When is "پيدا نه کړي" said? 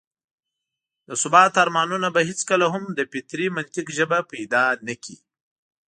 4.31-5.17